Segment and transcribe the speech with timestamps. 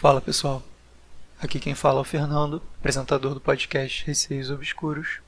[0.00, 0.62] Fala pessoal,
[1.42, 5.20] aqui quem fala é o Fernando, apresentador do podcast Receios Obscuros,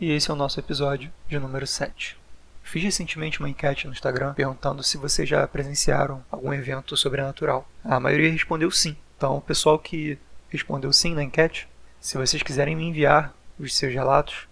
[0.00, 2.18] e esse é o nosso episódio de número 7.
[2.64, 7.68] Fiz recentemente uma enquete no Instagram perguntando se vocês já presenciaram algum evento sobrenatural.
[7.84, 11.68] A maioria respondeu sim, então o pessoal que respondeu sim na enquete,
[12.00, 14.48] se vocês quiserem me enviar os seus relatos,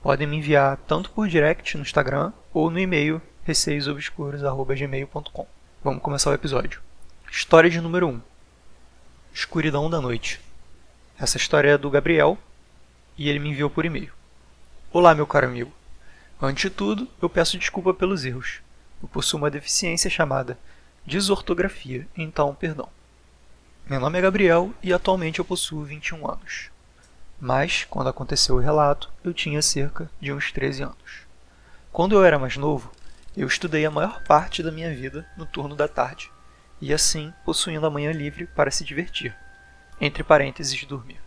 [0.00, 5.46] podem me enviar tanto por direct no Instagram ou no e-mail receiosobscuros.gmail.com.
[5.82, 6.80] Vamos começar o episódio.
[7.28, 8.37] História de número 1.
[9.38, 10.40] Escuridão da Noite.
[11.16, 12.36] Essa história é do Gabriel
[13.16, 14.12] e ele me enviou por e-mail.
[14.92, 15.72] Olá, meu caro amigo.
[16.42, 18.58] Antes de tudo, eu peço desculpa pelos erros.
[19.00, 20.58] Eu possuo uma deficiência chamada
[21.06, 22.88] desortografia, então perdão.
[23.88, 26.70] Meu nome é Gabriel e atualmente eu possuo 21 anos.
[27.40, 31.26] Mas, quando aconteceu o relato, eu tinha cerca de uns 13 anos.
[31.92, 32.90] Quando eu era mais novo,
[33.36, 36.28] eu estudei a maior parte da minha vida no turno da tarde
[36.80, 39.34] e assim possuindo a manhã livre para se divertir,
[40.00, 41.20] entre parênteses dormir.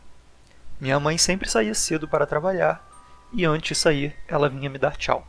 [0.80, 2.88] Minha mãe sempre saía cedo para trabalhar
[3.34, 5.28] e antes de sair ela vinha me dar tchau.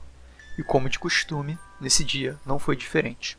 [0.59, 3.39] E como de costume, nesse dia não foi diferente.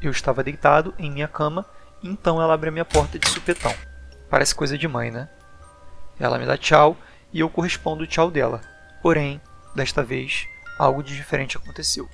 [0.00, 1.64] Eu estava deitado em minha cama
[2.02, 3.74] e então ela abre a minha porta de supetão.
[4.28, 5.28] Parece coisa de mãe, né?
[6.18, 6.96] Ela me dá tchau
[7.32, 8.60] e eu correspondo o tchau dela.
[9.02, 9.40] Porém,
[9.74, 10.46] desta vez,
[10.78, 12.08] algo de diferente aconteceu.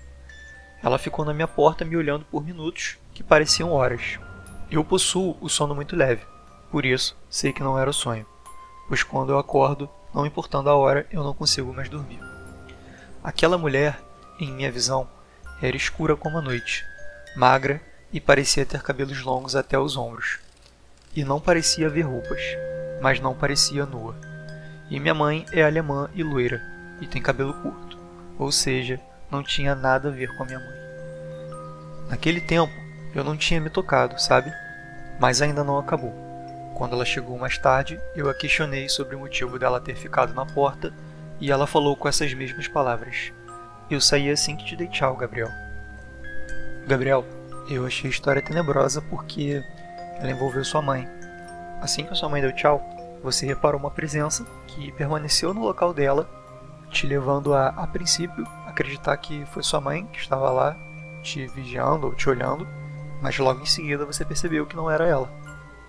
[0.83, 4.19] Ela ficou na minha porta me olhando por minutos que pareciam horas.
[4.69, 6.23] Eu possuo o sono muito leve,
[6.71, 8.27] por isso sei que não era o sonho,
[8.89, 12.21] pois quando eu acordo, não importando a hora, eu não consigo mais dormir.
[13.23, 13.99] Aquela mulher,
[14.41, 15.09] em minha visão,
[15.63, 16.85] era escura como a noite,
[17.37, 17.81] magra
[18.13, 20.41] e parecia ter cabelos longos até os ombros.
[21.15, 22.43] E não parecia ver roupas,
[23.01, 24.17] mas não parecia nua.
[24.91, 26.61] E minha mãe é alemã e loira,
[27.01, 27.97] e tem cabelo curto,
[28.39, 28.99] ou seja,
[29.31, 30.83] não tinha nada a ver com a minha mãe.
[32.09, 32.82] Naquele tempo,
[33.15, 34.53] eu não tinha me tocado, sabe?
[35.19, 36.15] Mas ainda não acabou.
[36.75, 40.47] Quando ela chegou mais tarde, eu a questionei sobre o motivo dela ter ficado na
[40.47, 40.93] porta
[41.39, 43.33] e ela falou com essas mesmas palavras.
[43.91, 45.49] Eu saí assim que te dei tchau, Gabriel.
[46.87, 47.25] Gabriel,
[47.69, 49.63] eu achei a história tenebrosa porque
[50.19, 51.09] ela envolveu sua mãe.
[51.81, 52.83] Assim que a sua mãe deu tchau,
[53.23, 56.29] você reparou uma presença que permaneceu no local dela,
[56.91, 60.77] te levando a, a princípio, acreditar que foi sua mãe que estava lá
[61.23, 62.67] te vigiando ou te olhando,
[63.23, 65.33] mas logo em seguida você percebeu que não era ela.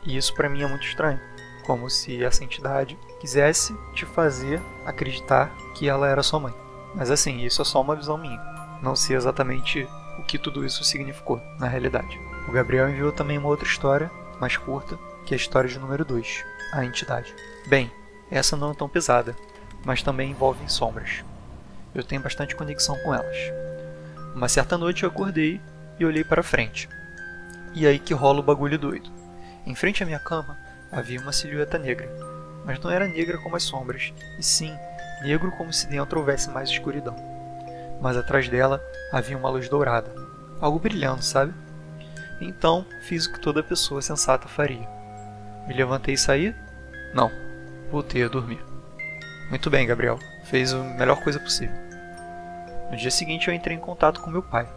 [0.06, 1.20] E isso para mim é muito estranho,
[1.66, 6.54] como se essa entidade quisesse te fazer acreditar que ela era sua mãe.
[6.94, 8.40] Mas assim, isso é só uma visão minha.
[8.82, 9.88] Não sei exatamente
[10.20, 12.20] o que tudo isso significou na realidade.
[12.48, 16.06] O Gabriel enviou também uma outra história, mais curta, que é a história de número
[16.06, 17.34] 2, a entidade.
[17.66, 17.92] Bem,
[18.30, 19.36] essa não é tão pesada,
[19.86, 21.24] mas também envolve sombras.
[21.96, 23.38] Eu tenho bastante conexão com elas.
[24.36, 25.62] Uma certa noite eu acordei
[26.00, 26.90] e olhei para frente.
[27.74, 29.10] E aí que rola o bagulho doido.
[29.66, 30.58] Em frente à minha cama
[30.92, 32.10] havia uma silhueta negra,
[32.66, 34.76] mas não era negra como as sombras, e sim
[35.24, 37.16] negro como se dentro houvesse mais escuridão.
[38.02, 38.82] Mas atrás dela
[39.12, 40.14] havia uma luz dourada,
[40.60, 41.54] algo brilhando, sabe?
[42.42, 44.88] Então fiz o que toda pessoa sensata faria.
[45.68, 46.54] Me levantei e saí?
[47.14, 47.32] Não,
[47.90, 48.64] voltei a dormir.
[49.50, 51.76] Muito bem, Gabriel, fez a melhor coisa possível.
[52.92, 54.68] No dia seguinte, eu entrei em contato com meu pai.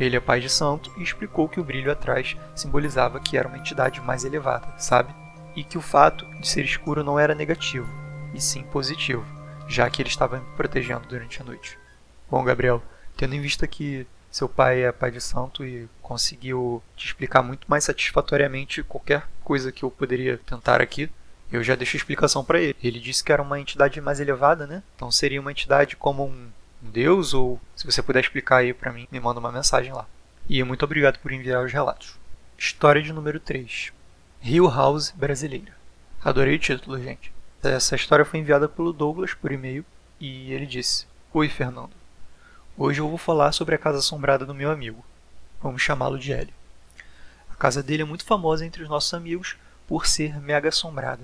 [0.00, 3.58] Ele é pai de santo e explicou que o brilho atrás simbolizava que era uma
[3.58, 5.14] entidade mais elevada, sabe?
[5.54, 7.88] E que o fato de ser escuro não era negativo,
[8.34, 9.24] e sim positivo,
[9.68, 11.78] já que ele estava me protegendo durante a noite.
[12.30, 12.82] Bom, Gabriel,
[13.16, 17.66] tendo em vista que seu pai é pai de santo e conseguiu te explicar muito
[17.68, 21.10] mais satisfatoriamente qualquer coisa que eu poderia tentar aqui,
[21.52, 22.74] eu já deixo a explicação para ele.
[22.82, 24.82] Ele disse que era uma entidade mais elevada, né?
[24.96, 26.48] Então seria uma entidade como um
[26.82, 30.06] deus ou se você puder explicar aí para mim, me manda uma mensagem lá.
[30.48, 32.16] E muito obrigado por enviar os relatos.
[32.58, 33.92] História de número 3.
[34.40, 35.72] Rio House brasileira.
[36.24, 37.32] Adorei o título, gente.
[37.62, 39.84] Essa história foi enviada pelo Douglas por e-mail
[40.20, 41.92] e ele disse: Oi, Fernando.
[42.76, 45.04] Hoje eu vou falar sobre a casa assombrada do meu amigo.
[45.62, 46.54] Vamos chamá-lo de Hélio.
[47.50, 49.56] A casa dele é muito famosa entre os nossos amigos
[49.86, 51.22] por ser mega assombrada.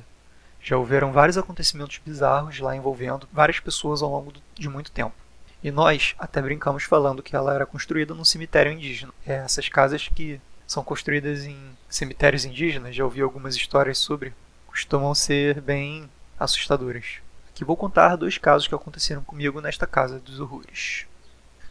[0.63, 5.15] Já houveram vários acontecimentos bizarros lá envolvendo várias pessoas ao longo de muito tempo.
[5.63, 9.13] E nós até brincamos falando que ela era construída num cemitério indígena.
[9.27, 11.57] É, essas casas que são construídas em
[11.89, 14.33] cemitérios indígenas, já ouvi algumas histórias sobre,
[14.67, 16.09] costumam ser bem
[16.39, 17.17] assustadoras.
[17.49, 21.07] Aqui vou contar dois casos que aconteceram comigo nesta casa dos horrores.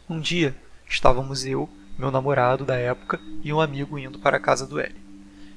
[0.08, 0.54] Um dia,
[0.86, 4.94] estávamos eu, meu namorado da época e um amigo indo para a casa do L.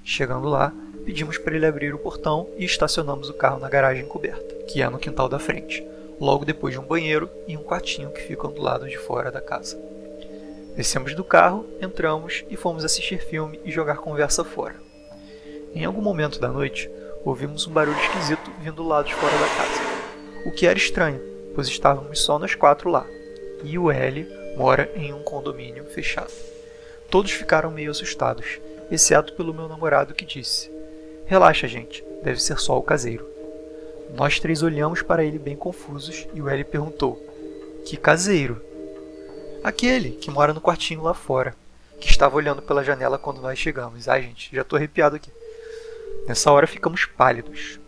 [0.04, 0.72] Chegando lá,
[1.04, 4.90] pedimos para ele abrir o portão e estacionamos o carro na garagem coberta, que é
[4.90, 5.84] no quintal da frente
[6.20, 9.42] logo depois de um banheiro e um quartinho que ficam do lado de fora da
[9.42, 9.80] casa.
[10.76, 14.76] Descemos do carro, entramos e fomos assistir filme e jogar conversa fora.
[15.76, 16.90] Em algum momento da noite,
[17.26, 19.82] ouvimos um barulho esquisito vindo do lado de fora da casa.
[20.46, 21.22] O que era estranho,
[21.54, 23.06] pois estávamos só nós quatro lá,
[23.64, 24.28] e o L
[24.58, 26.32] mora em um condomínio fechado.
[27.10, 28.60] Todos ficaram meio assustados,
[28.90, 30.72] exceto pelo meu namorado que disse:
[31.26, 33.31] Relaxa, gente, deve ser só o caseiro.
[34.14, 37.22] Nós três olhamos para ele bem confusos e o L perguntou:
[37.86, 38.62] Que caseiro?
[39.64, 41.56] Aquele que mora no quartinho lá fora,
[42.00, 44.08] que estava olhando pela janela quando nós chegamos.
[44.08, 45.32] Ai, gente, já estou arrepiado aqui.
[46.28, 47.80] Nessa hora ficamos pálidos.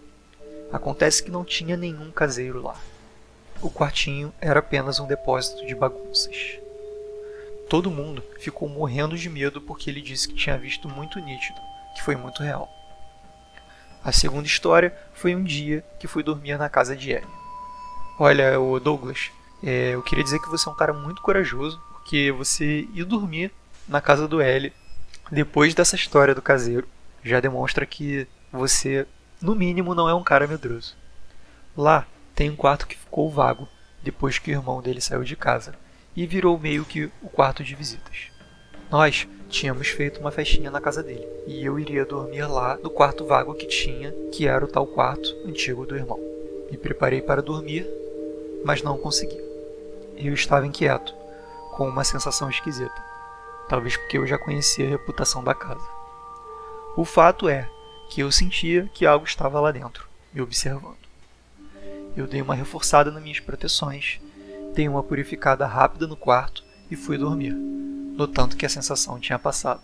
[0.71, 2.75] Acontece que não tinha nenhum caseiro lá.
[3.61, 6.59] O quartinho era apenas um depósito de bagunças.
[7.69, 11.59] Todo mundo ficou morrendo de medo porque ele disse que tinha visto muito nítido,
[11.95, 12.69] que foi muito real.
[14.03, 17.27] A segunda história foi um dia que fui dormir na casa de Ellie.
[18.19, 19.31] Olha, o Douglas,
[19.63, 23.51] é, eu queria dizer que você é um cara muito corajoso, porque você ir dormir
[23.87, 24.73] na casa do L
[25.31, 26.87] depois dessa história do caseiro
[27.23, 29.07] já demonstra que você,
[29.41, 30.95] no mínimo, não é um cara medroso.
[31.75, 32.05] Lá
[32.35, 33.67] tem um quarto que ficou vago
[34.03, 35.73] depois que o irmão dele saiu de casa
[36.15, 38.31] e virou meio que o quarto de visitas.
[38.91, 43.23] Nós tínhamos feito uma festinha na casa dele e eu iria dormir lá no quarto
[43.23, 46.19] vago que tinha, que era o tal quarto antigo do irmão.
[46.71, 47.87] Me preparei para dormir,
[48.65, 49.39] mas não consegui.
[50.17, 51.13] Eu estava inquieto,
[51.77, 52.99] com uma sensação esquisita,
[53.69, 55.87] talvez porque eu já conhecia a reputação da casa.
[56.97, 57.69] O fato é
[58.09, 60.97] que eu sentia que algo estava lá dentro, me observando.
[62.17, 64.19] Eu dei uma reforçada nas minhas proteções,
[64.73, 67.55] dei uma purificada rápida no quarto e fui dormir,
[68.13, 69.81] notando que a sensação tinha passado.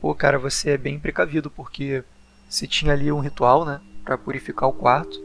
[0.00, 2.04] Pô, cara, você é bem precavido porque
[2.48, 5.20] você tinha ali um ritual, né, para purificar o quarto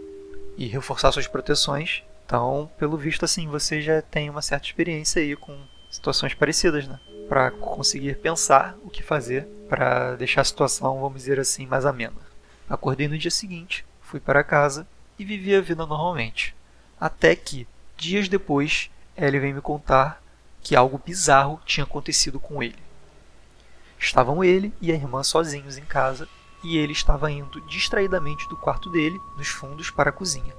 [0.57, 2.03] e reforçar suas proteções.
[2.25, 5.57] Então, pelo visto assim, você já tem uma certa experiência aí com
[5.91, 6.99] situações parecidas, né?
[7.29, 12.15] Para conseguir pensar o que fazer para deixar a situação, vamos dizer assim, mais amena.
[12.69, 14.87] Acordei no dia seguinte, fui para casa
[15.17, 16.55] e vivi a vida normalmente.
[16.99, 17.67] Até que,
[17.97, 20.22] dias depois, Ellie veio me contar
[20.63, 22.81] que algo bizarro tinha acontecido com ele.
[23.99, 26.27] Estavam ele e a irmã sozinhos em casa
[26.63, 30.55] e ele estava indo distraidamente do quarto dele, nos fundos, para a cozinha.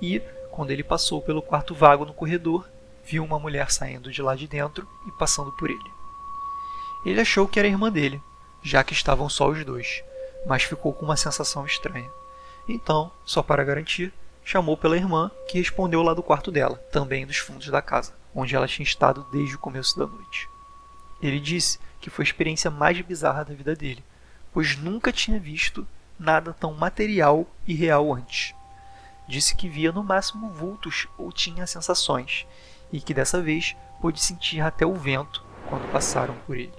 [0.00, 0.20] E,
[0.50, 2.66] quando ele passou pelo quarto vago no corredor,
[3.04, 5.92] viu uma mulher saindo de lá de dentro e passando por ele.
[7.04, 8.22] Ele achou que era a irmã dele,
[8.62, 10.02] já que estavam só os dois,
[10.46, 12.10] mas ficou com uma sensação estranha.
[12.66, 14.12] Então, só para garantir,
[14.42, 18.54] chamou pela irmã, que respondeu lá do quarto dela, também dos fundos da casa, onde
[18.56, 20.48] ela tinha estado desde o começo da noite.
[21.22, 24.04] Ele disse que foi a experiência mais bizarra da vida dele,
[24.52, 25.86] pois nunca tinha visto
[26.18, 28.54] nada tão material e real antes.
[29.26, 32.46] Disse que via no máximo vultos ou tinha sensações,
[32.92, 36.74] e que dessa vez pôde sentir até o vento quando passaram por ele.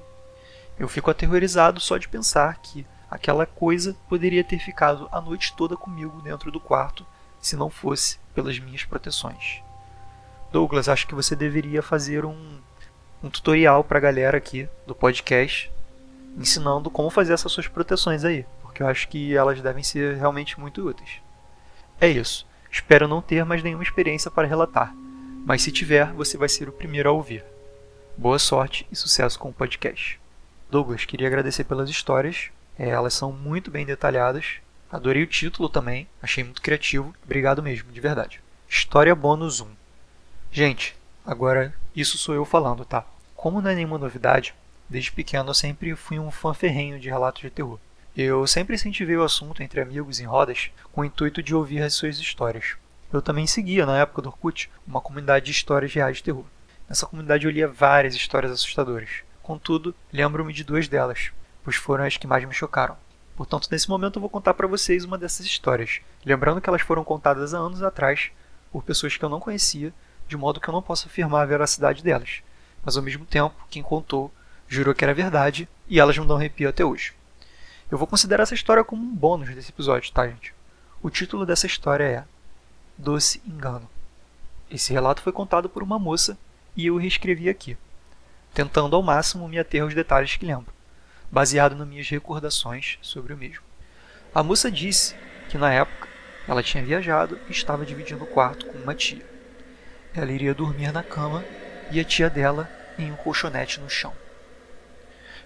[0.78, 5.76] Eu fico aterrorizado só de pensar que aquela coisa poderia ter ficado a noite toda
[5.76, 7.06] comigo dentro do quarto
[7.42, 9.65] se não fosse pelas minhas proteções.
[10.52, 12.60] Douglas, acho que você deveria fazer um,
[13.24, 15.72] um tutorial para a galera aqui do podcast
[16.38, 20.60] ensinando como fazer essas suas proteções aí, porque eu acho que elas devem ser realmente
[20.60, 21.22] muito úteis.
[22.00, 22.46] É isso.
[22.72, 24.94] Espero não ter mais nenhuma experiência para relatar,
[25.46, 27.44] mas se tiver, você vai ser o primeiro a ouvir.
[28.18, 30.20] Boa sorte e sucesso com o podcast.
[30.70, 32.50] Douglas, queria agradecer pelas histórias.
[32.78, 34.56] É, elas são muito bem detalhadas.
[34.92, 37.14] Adorei o título também, achei muito criativo.
[37.24, 38.42] Obrigado mesmo, de verdade.
[38.68, 39.68] História bônus 1.
[40.56, 40.96] Gente,
[41.26, 43.06] agora isso sou eu falando, tá?
[43.36, 44.56] Como não é nenhuma novidade,
[44.88, 47.78] desde pequeno eu sempre fui um fã ferrenho de relatos de terror.
[48.16, 51.94] Eu sempre incentivei o assunto entre amigos em rodas com o intuito de ouvir as
[51.94, 52.78] suas histórias.
[53.12, 56.46] Eu também seguia, na época do Orkut, uma comunidade de histórias reais de terror.
[56.88, 59.10] Nessa comunidade eu lia várias histórias assustadoras.
[59.44, 61.34] Contudo, lembro-me de duas delas,
[61.66, 62.96] pois foram as que mais me chocaram.
[63.36, 67.04] Portanto, nesse momento eu vou contar para vocês uma dessas histórias, lembrando que elas foram
[67.04, 68.32] contadas há anos atrás
[68.72, 69.94] por pessoas que eu não conhecia,
[70.28, 72.42] de modo que eu não posso afirmar a veracidade delas.
[72.84, 74.32] Mas ao mesmo tempo, quem contou
[74.68, 77.14] jurou que era verdade e elas me dão arrepio até hoje.
[77.92, 80.54] Eu vou considerar essa história como um bônus desse episódio, tá, gente?
[81.02, 82.24] O título dessa história é
[82.98, 83.88] Doce Engano.
[84.70, 86.38] Esse relato foi contado por uma moça
[86.76, 87.78] e eu reescrevi aqui
[88.56, 90.74] tentando ao máximo me ater aos detalhes que lembro,
[91.30, 93.62] baseado nas minhas recordações sobre o mesmo.
[94.34, 95.14] A moça disse
[95.50, 96.08] que na época
[96.48, 99.35] ela tinha viajado e estava dividindo o quarto com uma tia.
[100.16, 101.44] Ela iria dormir na cama
[101.92, 104.14] e a tia dela em um colchonete no chão.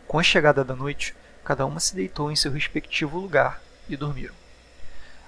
[0.08, 4.36] Com a chegada da noite, cada uma se deitou em seu respectivo lugar e dormiram.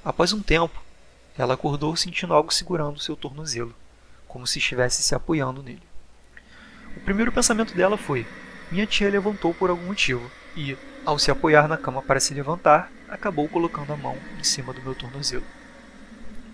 [0.06, 0.82] Após um tempo,
[1.38, 3.74] ela acordou sentindo algo segurando seu tornozelo,
[4.28, 5.82] como se estivesse se apoiando nele.
[6.96, 8.28] O primeiro pensamento dela foi:
[8.72, 12.92] minha tia levantou por algum motivo, e, ao se apoiar na cama para se levantar,
[13.10, 15.46] acabou colocando a mão em cima do meu tornozelo.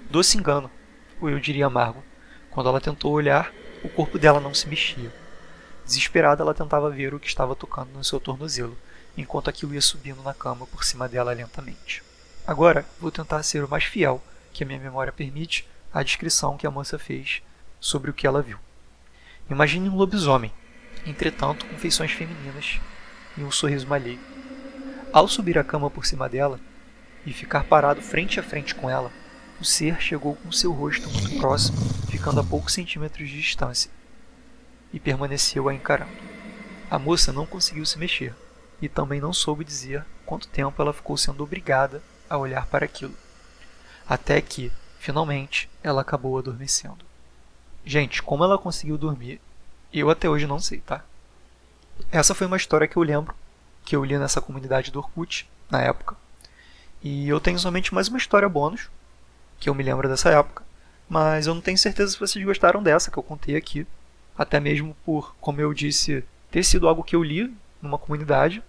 [0.10, 0.70] Doce engano,
[1.20, 2.04] ou eu diria amargo,
[2.58, 5.14] quando ela tentou olhar, o corpo dela não se mexia.
[5.86, 8.76] Desesperada, ela tentava ver o que estava tocando no seu tornozelo,
[9.16, 12.02] enquanto aquilo ia subindo na cama por cima dela lentamente.
[12.48, 14.20] Agora, vou tentar ser o mais fiel
[14.52, 17.44] que a minha memória permite à descrição que a moça fez
[17.80, 18.58] sobre o que ela viu.
[19.52, 20.52] Imagine um lobisomem,
[21.06, 22.80] entretanto com feições femininas
[23.38, 24.20] e um sorriso malheiro.
[25.14, 26.60] Ao subir a cama por cima dela
[27.24, 29.12] e ficar parado frente a frente com ela,
[29.60, 31.78] o ser chegou com seu rosto muito próximo,
[32.10, 33.90] ficando a poucos centímetros de distância,
[34.94, 36.12] e permaneceu a encarando.
[36.90, 38.34] A moça não conseguiu se mexer
[38.82, 43.16] e também não soube dizer quanto tempo ela ficou sendo obrigada a olhar para aquilo.
[44.08, 47.06] Até que, finalmente, ela acabou adormecendo.
[47.86, 49.42] Gente, como ela conseguiu dormir,
[49.92, 51.04] eu até hoje não sei, tá?
[52.12, 53.34] Essa foi uma história que eu lembro,
[53.84, 56.16] que eu li nessa comunidade do Orkut, na época.
[57.02, 58.90] E eu tenho somente mais uma história bônus,
[59.60, 60.64] que eu me lembro dessa época,
[61.10, 63.88] mas eu não tenho certeza se vocês gostaram dessa que eu contei aqui,
[64.38, 68.64] até mesmo por, como eu disse, ter sido algo que eu li numa comunidade,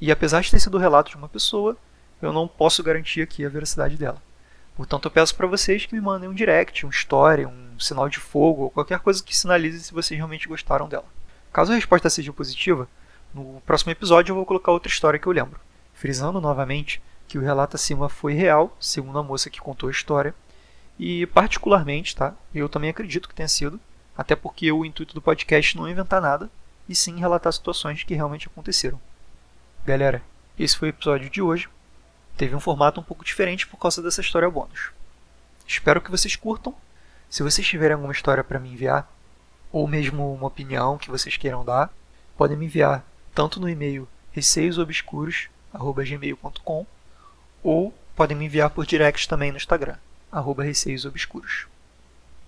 [0.00, 1.76] e apesar de ter sido o relato de uma pessoa,
[2.20, 4.22] eu não posso garantir aqui a veracidade dela.
[4.76, 8.18] Portanto, eu peço para vocês que me mandem um direct, um story, um sinal de
[8.18, 11.06] fogo ou qualquer coisa que sinalize se vocês realmente gostaram dela.
[11.52, 12.88] Caso a resposta seja positiva,
[13.32, 15.60] no próximo episódio eu vou colocar outra história que eu lembro,
[15.92, 20.34] frisando novamente que o relato acima foi real, segundo a moça que contou a história,
[20.98, 22.34] e particularmente, tá?
[22.54, 23.80] Eu também acredito que tenha sido,
[24.16, 26.50] até porque o intuito do podcast não é inventar nada,
[26.88, 29.00] e sim relatar situações que realmente aconteceram.
[29.84, 30.22] Galera,
[30.58, 31.68] esse foi o episódio de hoje.
[32.36, 34.90] Teve um formato um pouco diferente por causa dessa história bônus.
[35.66, 36.74] Espero que vocês curtam.
[37.28, 39.10] Se vocês tiverem alguma história para me enviar,
[39.72, 41.90] ou mesmo uma opinião que vocês queiram dar,
[42.36, 43.04] podem me enviar
[43.34, 46.86] tanto no e-mail receiosobscuros@gmail.com
[47.64, 49.96] ou podem me enviar por direct também no Instagram,
[50.30, 51.66] arroba receiosobscuros.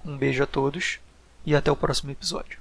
[0.05, 1.01] Um beijo a todos
[1.45, 2.59] e até o próximo episódio.